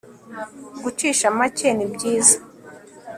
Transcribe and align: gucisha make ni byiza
gucisha 0.81 1.27
make 1.37 1.67
ni 1.77 1.85
byiza 1.93 2.35